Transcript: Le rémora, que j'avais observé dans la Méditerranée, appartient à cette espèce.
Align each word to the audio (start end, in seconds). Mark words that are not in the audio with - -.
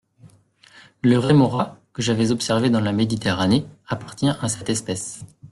Le 1.03 1.19
rémora, 1.19 1.77
que 1.93 2.01
j'avais 2.01 2.31
observé 2.31 2.71
dans 2.71 2.79
la 2.81 2.91
Méditerranée, 2.91 3.67
appartient 3.85 4.29
à 4.29 4.49
cette 4.49 4.71
espèce. 4.71 5.21